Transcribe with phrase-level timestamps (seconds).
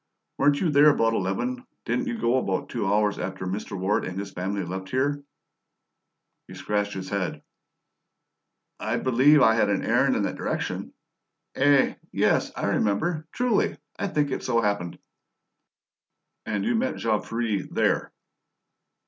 [0.39, 1.63] "Weren't you there about eleven?
[1.85, 3.77] Didn't you go about two hours after Mr.
[3.77, 5.23] Ward and his friends left here?"
[6.47, 7.43] He scratched his head.
[8.79, 10.91] "I believe I had an errand in that direction.
[11.53, 11.93] Eh?
[12.11, 13.27] Yes, I remember.
[13.31, 14.97] Truly, I think it so happened."
[16.47, 18.11] "And you found Jean Ferret there?"